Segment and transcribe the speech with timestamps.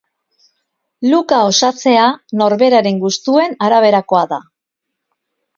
[1.11, 2.07] Look-a osatzea
[2.43, 4.45] norberaren gustuen araberakoa da.